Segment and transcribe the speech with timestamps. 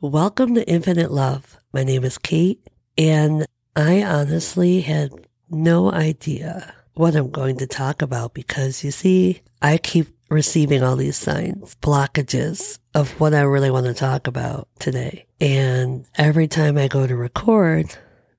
[0.00, 1.56] Welcome to Infinite Love.
[1.72, 2.64] My name is Kate,
[2.96, 5.10] and I honestly had
[5.50, 10.94] no idea what I'm going to talk about because you see, I keep receiving all
[10.94, 15.26] these signs, blockages of what I really want to talk about today.
[15.40, 17.92] And every time I go to record,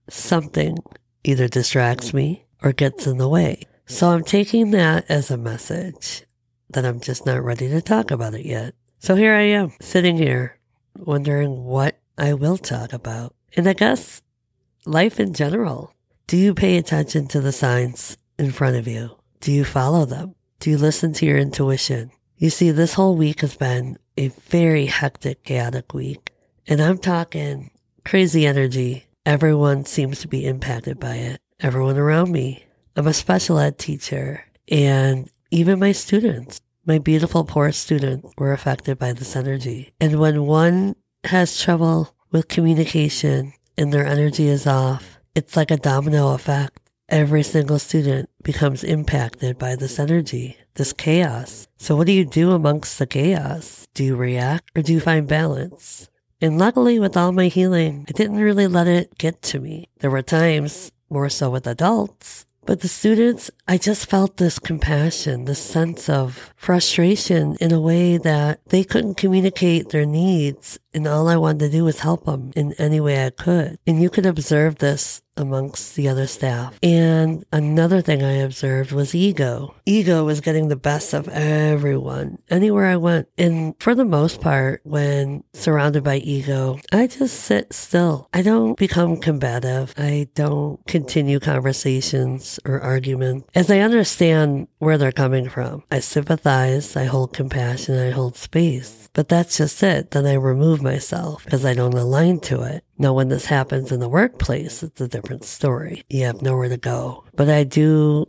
[0.07, 0.77] something
[1.25, 3.63] either distracts me or gets in the way.
[3.85, 6.23] So I'm taking that as a message
[6.69, 8.75] that I'm just not ready to talk about it yet.
[8.99, 10.58] So here I am sitting here
[11.05, 13.35] wondering what I will talk about.
[13.55, 14.21] And I guess
[14.85, 15.93] life in general.
[16.27, 19.17] Do you pay attention to the signs in front of you?
[19.41, 20.35] Do you follow them?
[20.59, 22.11] Do you listen to your intuition?
[22.37, 26.33] You see, this whole week has been a very hectic, chaotic week.
[26.67, 27.71] And I'm talking
[28.05, 29.07] crazy energy.
[29.25, 31.41] Everyone seems to be impacted by it.
[31.59, 32.65] Everyone around me.
[32.95, 38.97] I'm a special ed teacher and even my students, my beautiful poor students were affected
[38.97, 39.93] by this energy.
[40.01, 45.77] And when one has trouble with communication and their energy is off, it's like a
[45.77, 46.79] domino effect.
[47.07, 51.67] Every single student becomes impacted by this energy, this chaos.
[51.77, 53.87] So what do you do amongst the chaos?
[53.93, 56.09] Do you react or do you find balance?
[56.41, 59.89] And luckily with all my healing, I didn't really let it get to me.
[59.99, 65.45] There were times, more so with adults, but the students, I just felt this compassion,
[65.45, 70.79] this sense of frustration in a way that they couldn't communicate their needs.
[70.93, 73.77] And all I wanted to do was help them in any way I could.
[73.85, 76.77] And you could observe this amongst the other staff.
[76.83, 79.73] And another thing I observed was ego.
[79.85, 83.29] Ego was getting the best of everyone anywhere I went.
[83.37, 88.27] And for the most part, when surrounded by ego, I just sit still.
[88.33, 89.93] I don't become combative.
[89.97, 95.83] I don't continue conversations or arguments as I understand where they're coming from.
[95.89, 96.95] I sympathize.
[96.95, 97.97] I hold compassion.
[97.97, 99.08] I hold space.
[99.13, 100.11] But that's just it.
[100.11, 102.83] Then I remove myself because I don't align to it.
[102.97, 106.03] Now, when this happens in the workplace, it's a different story.
[106.09, 107.25] You have nowhere to go.
[107.35, 108.25] But I do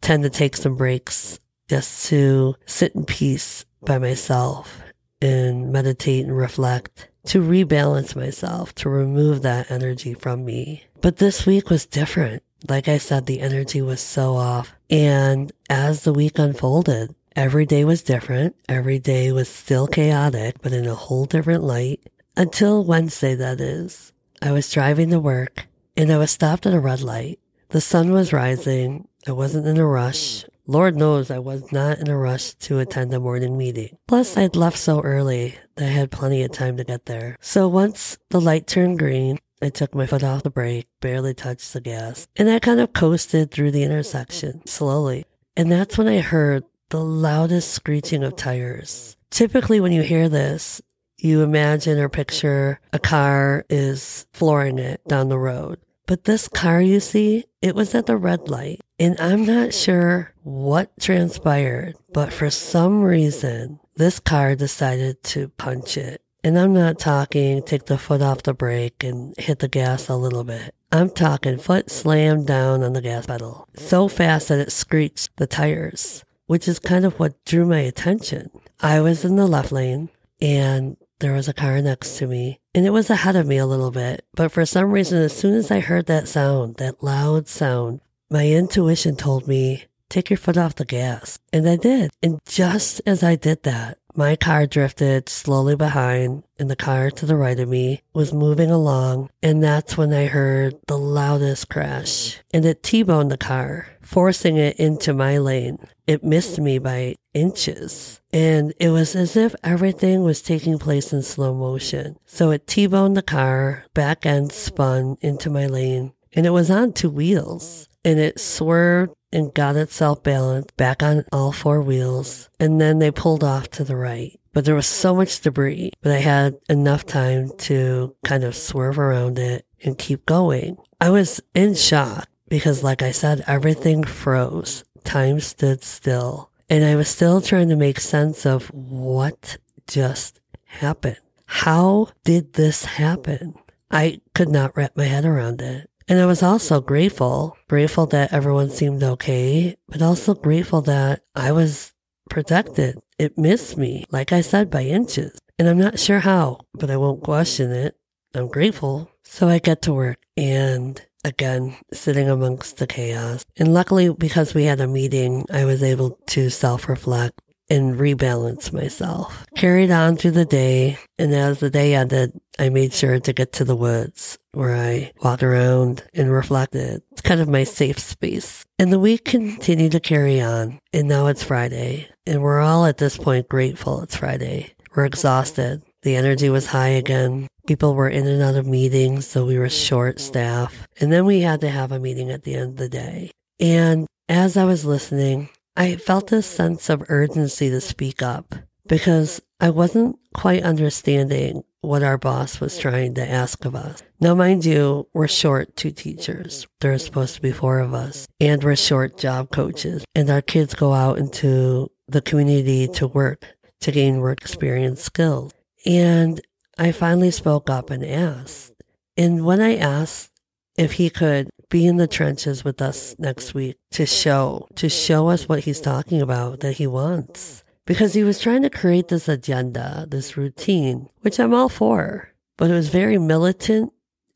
[0.00, 4.80] tend to take some breaks just to sit in peace by myself
[5.20, 10.84] and meditate and reflect to rebalance myself, to remove that energy from me.
[11.00, 12.42] But this week was different.
[12.68, 14.74] Like I said, the energy was so off.
[14.90, 18.56] And as the week unfolded, every day was different.
[18.68, 22.00] Every day was still chaotic, but in a whole different light.
[22.36, 24.12] Until Wednesday, that is.
[24.42, 27.38] I was driving to work and I was stopped at a red light.
[27.68, 29.06] The sun was rising.
[29.26, 30.44] I wasn't in a rush.
[30.66, 33.96] Lord knows I was not in a rush to attend a morning meeting.
[34.08, 37.36] Plus, I'd left so early that I had plenty of time to get there.
[37.40, 41.72] So once the light turned green, I took my foot off the brake, barely touched
[41.72, 45.24] the gas, and I kind of coasted through the intersection slowly.
[45.56, 49.16] And that's when I heard the loudest screeching of tires.
[49.30, 50.80] Typically, when you hear this,
[51.18, 55.78] you imagine or picture a car is flooring it down the road.
[56.06, 58.80] But this car you see, it was at the red light.
[58.98, 65.98] And I'm not sure what transpired, but for some reason, this car decided to punch
[65.98, 66.22] it.
[66.42, 70.16] And I'm not talking take the foot off the brake and hit the gas a
[70.16, 70.74] little bit.
[70.90, 75.46] I'm talking foot slammed down on the gas pedal so fast that it screeched the
[75.46, 78.50] tires, which is kind of what drew my attention.
[78.80, 80.08] I was in the left lane
[80.40, 83.66] and there was a car next to me and it was ahead of me a
[83.66, 84.24] little bit.
[84.34, 88.00] But for some reason, as soon as I heard that sound, that loud sound,
[88.30, 91.38] my intuition told me, take your foot off the gas.
[91.52, 92.10] And I did.
[92.22, 97.24] And just as I did that, my car drifted slowly behind and the car to
[97.24, 99.30] the right of me was moving along.
[99.44, 104.76] And that's when I heard the loudest crash and it T-boned the car, forcing it
[104.76, 105.78] into my lane.
[106.08, 108.20] It missed me by inches.
[108.32, 112.18] And it was as if everything was taking place in slow motion.
[112.26, 116.92] So it T-boned the car, back end spun into my lane and it was on
[116.92, 122.48] two wheels and it swerved and got itself balanced back on all four wheels.
[122.58, 124.38] And then they pulled off to the right.
[124.52, 128.98] But there was so much debris, but I had enough time to kind of swerve
[128.98, 130.78] around it and keep going.
[131.00, 134.84] I was in shock because, like I said, everything froze.
[135.04, 136.50] Time stood still.
[136.70, 141.20] And I was still trying to make sense of what just happened.
[141.46, 143.54] How did this happen?
[143.90, 145.88] I could not wrap my head around it.
[146.08, 151.52] And I was also grateful, grateful that everyone seemed okay, but also grateful that I
[151.52, 151.92] was
[152.30, 152.98] protected.
[153.18, 155.38] It missed me, like I said, by inches.
[155.58, 157.96] And I'm not sure how, but I won't question it.
[158.34, 159.10] I'm grateful.
[159.24, 163.44] So I get to work and again, sitting amongst the chaos.
[163.56, 168.72] And luckily, because we had a meeting, I was able to self reflect and rebalance
[168.72, 169.44] myself.
[169.56, 173.52] Carried on through the day, and as the day ended, I made sure to get
[173.54, 177.02] to the woods where I walked around and reflected.
[177.12, 178.64] It's kind of my safe space.
[178.78, 182.98] And the week continued to carry on, and now it's Friday, and we're all at
[182.98, 184.72] this point grateful it's Friday.
[184.94, 185.82] We're exhausted.
[186.02, 187.48] The energy was high again.
[187.66, 190.88] People were in and out of meetings, so we were short staff.
[191.00, 193.30] And then we had to have a meeting at the end of the day.
[193.60, 195.48] And as I was listening,
[195.78, 198.52] I felt this sense of urgency to speak up
[198.88, 204.02] because I wasn't quite understanding what our boss was trying to ask of us.
[204.18, 206.66] Now, mind you, we're short two teachers.
[206.80, 210.04] There are supposed to be four of us, and we're short job coaches.
[210.16, 213.46] And our kids go out into the community to work,
[213.82, 215.52] to gain work experience skills.
[215.86, 216.40] And
[216.76, 218.72] I finally spoke up and asked.
[219.16, 220.32] And when I asked
[220.76, 225.28] if he could be in the trenches with us next week to show, to show
[225.28, 227.64] us what he's talking about that he wants.
[227.86, 232.70] Because he was trying to create this agenda, this routine, which I'm all for, but
[232.70, 233.92] it was very militant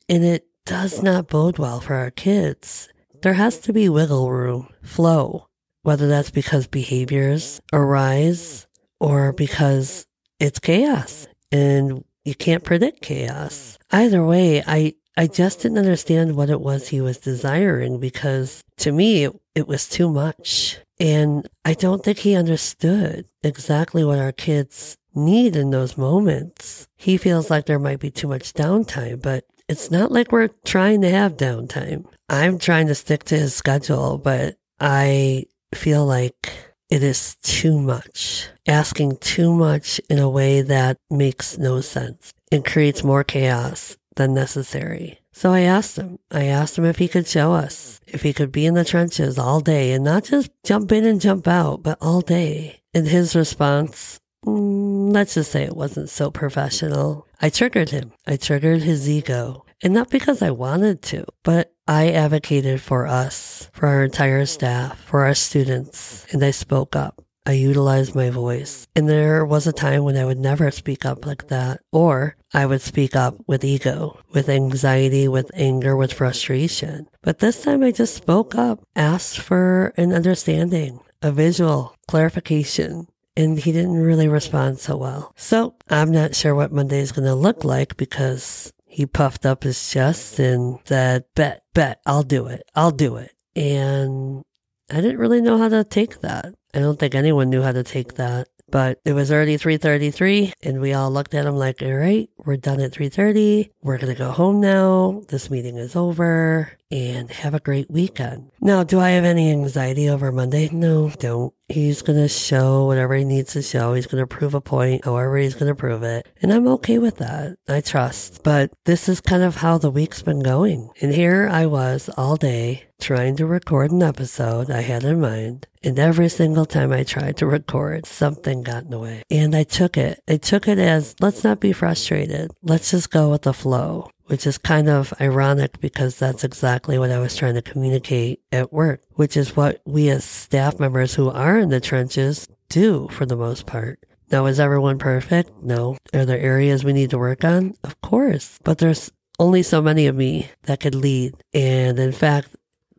[0.09, 2.89] and it does not bode well for our kids.
[3.23, 5.49] There has to be wiggle room, flow,
[5.83, 8.67] whether that's because behaviors arise
[9.01, 10.07] or because
[10.41, 13.79] it's chaos and you can't predict chaos.
[13.91, 18.93] Either way, I, I just didn't understand what it was he was desiring because to
[18.93, 20.79] me, it, it was too much.
[20.99, 26.89] And I don't think he understood exactly what our kids need in those moments.
[26.97, 31.03] He feels like there might be too much downtime, but it's not like we're trying
[31.03, 32.07] to have downtime.
[32.29, 35.45] I'm trying to stick to his schedule, but I
[35.75, 36.53] feel like
[36.89, 42.33] it is too much, asking too much in a way that makes no sense.
[42.51, 45.21] It creates more chaos than necessary.
[45.33, 48.53] So I asked him, I asked him if he could show us, if he could
[48.53, 51.99] be in the trenches all day and not just jump in and jump out, but
[52.01, 52.83] all day.
[52.93, 57.27] And his response, mm, let's just say it wasn't so professional.
[57.41, 58.13] I triggered him.
[58.27, 59.65] I triggered his ego.
[59.83, 65.01] And not because I wanted to, but I advocated for us, for our entire staff,
[65.01, 67.22] for our students, and I spoke up.
[67.45, 68.87] I utilized my voice.
[68.95, 72.67] And there was a time when I would never speak up like that, or I
[72.67, 77.09] would speak up with ego, with anxiety, with anger, with frustration.
[77.23, 83.59] But this time I just spoke up, asked for an understanding, a visual clarification, and
[83.59, 85.33] he didn't really respond so well.
[85.37, 89.65] So I'm not sure what Monday is going to look like because he puffed up
[89.65, 92.63] his chest and said, bet, bet, I'll do it.
[92.75, 93.33] I'll do it.
[93.57, 94.43] And
[94.91, 96.55] I didn't really know how to take that.
[96.75, 98.49] I don't think anyone knew how to take that.
[98.71, 102.57] But it was already 3:33 and we all looked at him like, "All right, we're
[102.57, 103.69] done at 3:30.
[103.83, 105.21] We're going to go home now.
[105.29, 110.09] This meeting is over and have a great weekend." Now, do I have any anxiety
[110.09, 110.71] over Monday?
[110.73, 111.53] No, don't.
[111.73, 113.95] He's going to show whatever he needs to show.
[113.95, 116.29] He's going to prove a point, however he's going to prove it.
[116.43, 117.57] And I'm okay with that.
[117.67, 118.43] I trust.
[118.43, 120.91] But this is kind of how the week's been going.
[121.01, 125.67] And here I was all day trying to record an episode I had in mind.
[125.83, 129.23] And every single time I tried to record, something got in the way.
[129.31, 130.21] And I took it.
[130.29, 132.51] I took it as let's not be frustrated.
[132.63, 137.11] Let's just go with the flow, which is kind of ironic because that's exactly what
[137.11, 141.29] I was trying to communicate at work, which is what we as staff members who
[141.29, 144.03] are in the trenches do for the most part.
[144.31, 145.51] Now, is everyone perfect?
[145.63, 145.99] No.
[146.15, 147.75] Are there areas we need to work on?
[147.85, 148.59] Of course.
[148.65, 151.35] But there's only so many of me that could lead.
[151.53, 152.49] And in fact,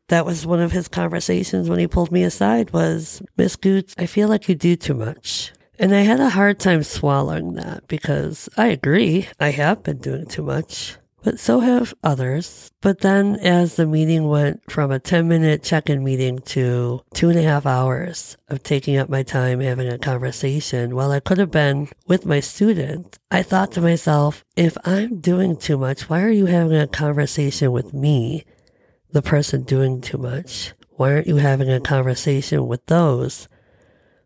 [0.10, 4.06] that was one of his conversations when he pulled me aside was, Miss Goots, I
[4.06, 5.52] feel like you do too much.
[5.80, 10.28] And I had a hard time swallowing that because I agree, I have been doing
[10.28, 12.70] too much, but so have others.
[12.82, 17.30] But then as the meeting went from a 10 minute check in meeting to two
[17.30, 21.38] and a half hours of taking up my time having a conversation, while I could
[21.38, 26.22] have been with my student, I thought to myself, if I'm doing too much, why
[26.22, 28.44] are you having a conversation with me
[29.12, 30.74] the person doing too much?
[30.90, 33.48] Why aren't you having a conversation with those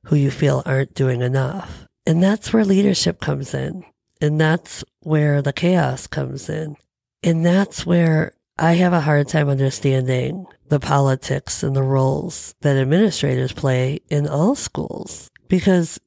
[0.06, 1.88] who you feel aren't doing enough?
[2.06, 3.84] And that's where leadership comes in.
[4.20, 6.76] And that's where the chaos comes in.
[7.28, 12.78] And that's where I have a hard time understanding the politics and the roles that
[12.78, 15.30] administrators play in all schools.
[15.50, 16.00] Because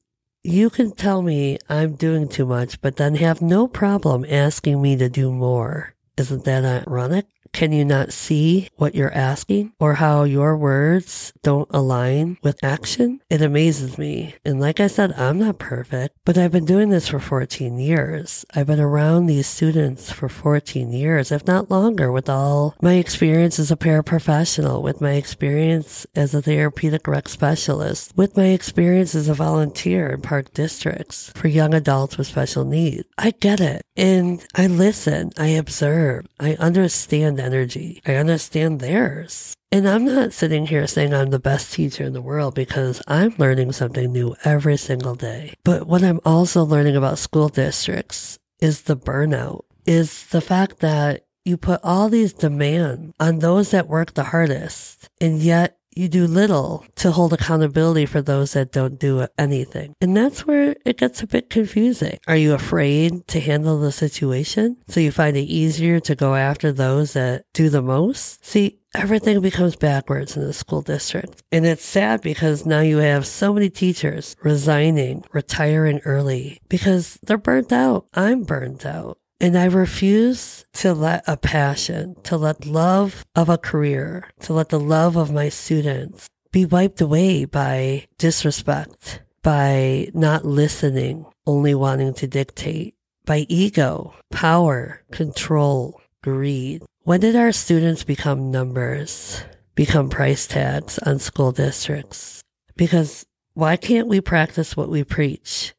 [0.42, 4.96] you can tell me I'm doing too much, but then have no problem asking me
[4.96, 5.94] to do more.
[6.16, 7.26] Isn't that ironic?
[7.52, 13.20] Can you not see what you're asking or how your words don't align with action?
[13.28, 14.34] It amazes me.
[14.44, 18.44] And like I said, I'm not perfect, but I've been doing this for 14 years.
[18.54, 23.58] I've been around these students for 14 years, if not longer, with all my experience
[23.58, 29.28] as a paraprofessional, with my experience as a therapeutic rec specialist, with my experience as
[29.28, 33.08] a volunteer in park districts for young adults with special needs.
[33.18, 33.82] I get it.
[33.96, 39.54] And I listen, I observe, I understand energy, I understand theirs.
[39.72, 43.34] And I'm not sitting here saying I'm the best teacher in the world because I'm
[43.38, 45.54] learning something new every single day.
[45.64, 51.24] But what I'm also learning about school districts is the burnout, is the fact that
[51.44, 56.26] you put all these demands on those that work the hardest, and yet you do
[56.26, 59.94] little to hold accountability for those that don't do anything.
[60.00, 62.18] And that's where it gets a bit confusing.
[62.26, 64.76] Are you afraid to handle the situation?
[64.88, 68.44] So you find it easier to go after those that do the most?
[68.44, 71.42] See, everything becomes backwards in the school district.
[71.52, 77.38] And it's sad because now you have so many teachers resigning, retiring early because they're
[77.38, 78.06] burnt out.
[78.14, 79.18] I'm burnt out.
[79.42, 84.68] And I refuse to let a passion, to let love of a career, to let
[84.68, 92.12] the love of my students be wiped away by disrespect, by not listening, only wanting
[92.14, 92.94] to dictate,
[93.24, 96.82] by ego, power, control, greed.
[97.04, 99.42] When did our students become numbers,
[99.74, 102.42] become price tags on school districts?
[102.76, 105.72] Because why can't we practice what we preach?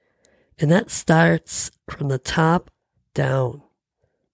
[0.57, 2.71] And that starts from the top
[3.13, 3.61] down.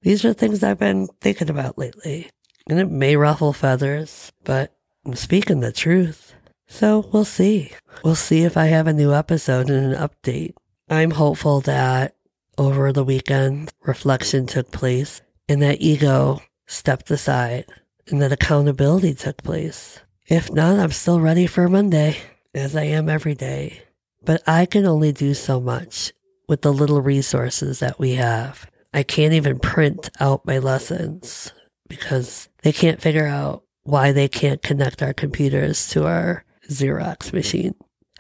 [0.01, 2.29] These are things I've been thinking about lately.
[2.69, 4.73] And it may ruffle feathers, but
[5.05, 6.33] I'm speaking the truth.
[6.67, 7.71] So we'll see.
[8.03, 10.53] We'll see if I have a new episode and an update.
[10.89, 12.15] I'm hopeful that
[12.57, 17.65] over the weekend, reflection took place and that ego stepped aside
[18.07, 19.99] and that accountability took place.
[20.27, 22.17] If not, I'm still ready for Monday,
[22.53, 23.83] as I am every day.
[24.23, 26.11] But I can only do so much
[26.47, 28.69] with the little resources that we have.
[28.93, 31.51] I can't even print out my lessons
[31.87, 37.75] because they can't figure out why they can't connect our computers to our Xerox machine.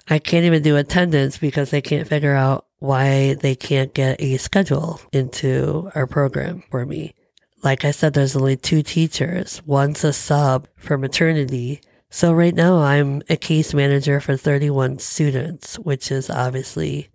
[0.09, 4.37] I can't even do attendance because they can't figure out why they can't get a
[4.37, 7.13] schedule into our program for me.
[7.63, 9.61] Like I said, there's only two teachers.
[9.65, 11.81] One's a sub for maternity.
[12.09, 17.09] So right now I'm a case manager for 31 students, which is obviously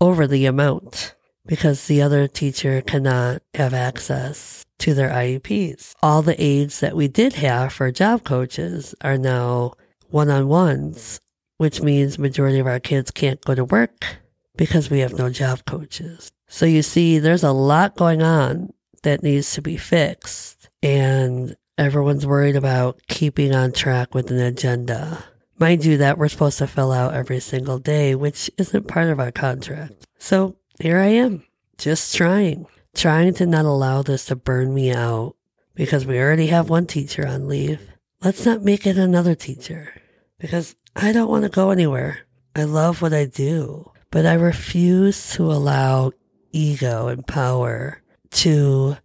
[0.00, 1.14] over the amount
[1.46, 5.94] because the other teacher cannot have access to their IEPs.
[6.02, 9.72] All the aides that we did have for job coaches are now
[10.08, 11.20] one-on-ones,
[11.58, 14.18] which means majority of our kids can't go to work
[14.56, 16.30] because we have no job coaches.
[16.48, 18.72] So you see, there's a lot going on
[19.02, 25.24] that needs to be fixed and everyone's worried about keeping on track with an agenda.
[25.58, 29.18] Mind you, that we're supposed to fill out every single day, which isn't part of
[29.18, 30.06] our contract.
[30.18, 31.44] So here I am,
[31.78, 35.34] just trying, trying to not allow this to burn me out
[35.74, 37.80] because we already have one teacher on leave.
[38.22, 40.02] Let's not make it another teacher
[40.38, 42.20] because I don't want to go anywhere.
[42.54, 46.12] I love what I do, but I refuse to allow
[46.52, 48.96] ego and power to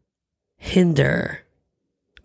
[0.57, 1.39] hinder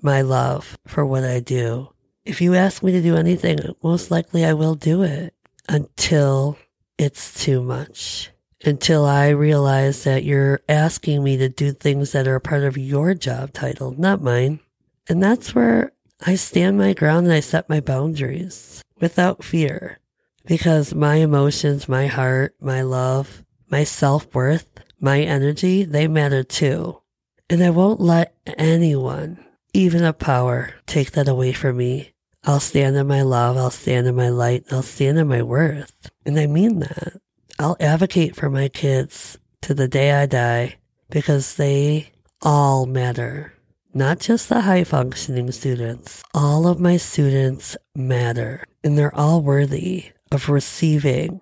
[0.00, 1.90] my love for what I do.
[2.26, 5.32] If you ask me to do anything, most likely I will do it
[5.68, 6.58] until
[6.98, 8.30] it's too much
[8.64, 13.14] until I realize that you're asking me to do things that are part of your
[13.14, 14.60] job title, not mine.
[15.08, 15.92] And that's where
[16.26, 20.00] I stand my ground and I set my boundaries without fear
[20.46, 24.68] because my emotions, my heart, my love, my self worth,
[25.00, 27.00] my energy, they matter too.
[27.48, 32.12] And I won't let anyone, even a power, take that away from me.
[32.46, 33.56] I'll stand in my love.
[33.56, 34.64] I'll stand in my light.
[34.70, 35.92] I'll stand in my worth.
[36.24, 37.20] And I mean that.
[37.58, 40.76] I'll advocate for my kids to the day I die
[41.10, 42.12] because they
[42.42, 43.52] all matter.
[43.92, 46.22] Not just the high functioning students.
[46.34, 51.40] All of my students matter and they're all worthy of receiving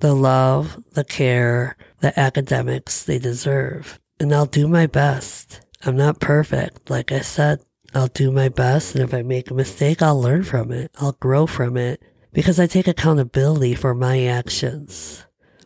[0.00, 3.98] the love, the care, the academics they deserve.
[4.20, 5.60] And I'll do my best.
[5.86, 6.90] I'm not perfect.
[6.90, 7.60] Like I said,
[7.94, 8.94] I'll do my best.
[8.94, 10.90] And if I make a mistake, I'll learn from it.
[11.00, 15.24] I'll grow from it because I take accountability for my actions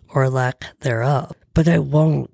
[0.09, 1.35] or lack thereof.
[1.55, 2.31] But I won't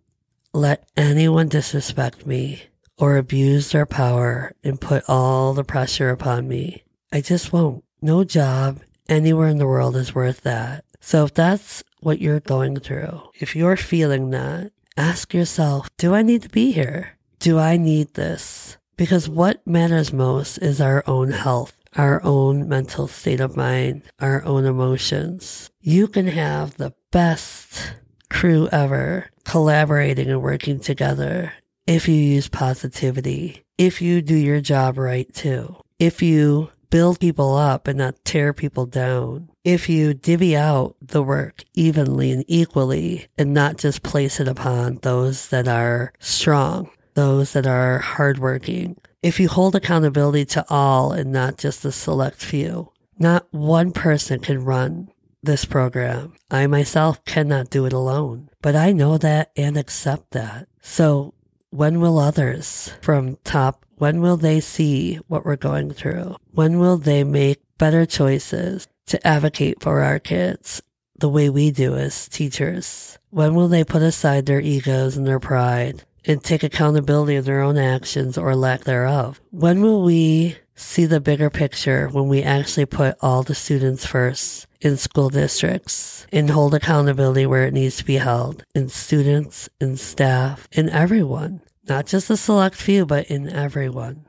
[0.53, 2.63] let anyone disrespect me
[2.99, 6.85] or abuse their power and put all the pressure upon me.
[7.11, 7.85] I just won't.
[8.01, 10.85] No job anywhere in the world is worth that.
[11.01, 16.23] So if that's what you're going through, if you're feeling that, ask yourself, do I
[16.23, 17.19] need to be here?
[17.39, 18.77] Do I need this?
[18.97, 24.45] Because what matters most is our own health, our own mental state of mind, our
[24.45, 25.71] own emotions.
[25.81, 27.95] You can have the best
[28.31, 31.53] crew ever collaborating and working together
[31.87, 37.57] if you use positivity, if you do your job right too, if you build people
[37.57, 43.27] up and not tear people down, if you divvy out the work evenly and equally
[43.37, 49.39] and not just place it upon those that are strong, those that are hardworking, if
[49.39, 54.65] you hold accountability to all and not just the select few, not one person can
[54.65, 55.09] run
[55.43, 56.33] this program.
[56.51, 60.69] I myself cannot do it alone, but I know that and accept that.
[60.81, 61.35] So
[61.71, 66.37] when will others from top, when will they see what we're going through?
[66.51, 70.83] When will they make better choices to advocate for our kids
[71.19, 73.19] the way we do as teachers?
[73.31, 77.61] When will they put aside their egos and their pride and take accountability of their
[77.61, 79.41] own actions or lack thereof?
[79.51, 84.67] When will we see the bigger picture when we actually put all the students first
[84.81, 89.97] in school districts and hold accountability where it needs to be held in students, in
[89.97, 94.25] staff, in everyone, not just a select few, but in everyone.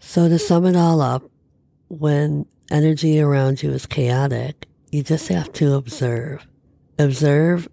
[0.00, 1.22] So to sum it all up,
[1.88, 6.46] when energy around you is chaotic, you just have to observe.
[6.98, 7.68] Observe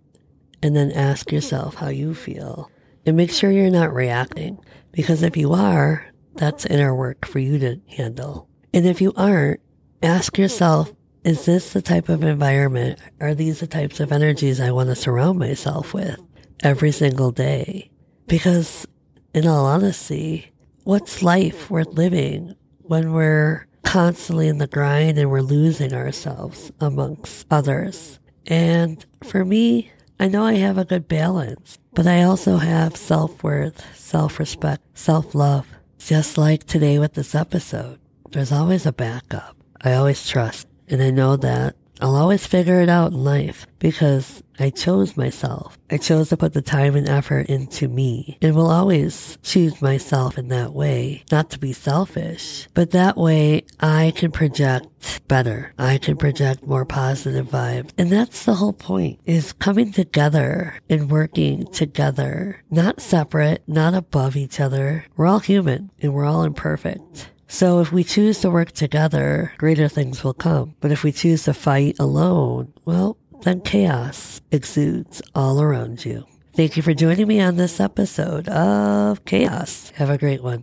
[0.62, 2.70] and then ask yourself how you feel
[3.06, 4.60] and make sure you're not reacting
[4.92, 6.06] because if you are,
[6.36, 8.48] that's inner work for you to handle.
[8.74, 9.60] And if you aren't,
[10.02, 10.94] ask yourself,
[11.24, 13.00] is this the type of environment?
[13.22, 16.20] Are these the types of energies I want to surround myself with
[16.62, 17.92] every single day?
[18.28, 18.86] Because
[19.34, 20.52] in all honesty,
[20.84, 27.48] what's life worth living when we're constantly in the grind and we're losing ourselves amongst
[27.50, 28.20] others?
[28.48, 33.44] And for me, I know I have a good balance, but I also have self
[33.44, 35.68] worth, self respect, self love.
[35.98, 38.00] Just like today with this episode,
[38.32, 39.56] there's always a backup.
[39.82, 44.44] I always trust, and I know that I'll always figure it out in life because
[44.60, 45.78] I chose myself.
[45.90, 50.38] I chose to put the time and effort into me and will always choose myself
[50.38, 54.88] in that way, not to be selfish, but that way I can project
[55.28, 55.74] better.
[55.78, 57.92] I can project more positive vibes.
[57.98, 64.36] And that's the whole point is coming together and working together, not separate, not above
[64.36, 65.06] each other.
[65.16, 67.30] We're all human and we're all imperfect.
[67.54, 70.74] So if we choose to work together, greater things will come.
[70.82, 76.26] But if we choose to fight alone, well, then chaos exudes all around you.
[76.56, 79.92] Thank you for joining me on this episode of Chaos.
[79.96, 80.62] Have a great one.